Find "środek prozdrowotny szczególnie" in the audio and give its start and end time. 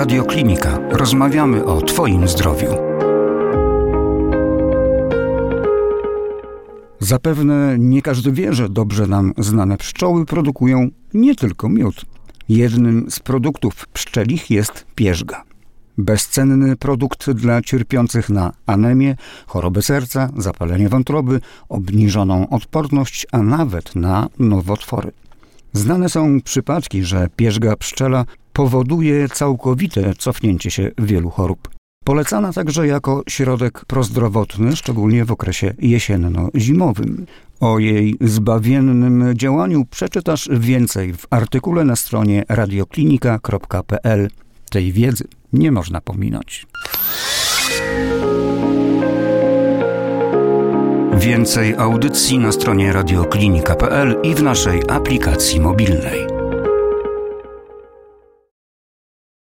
33.28-35.24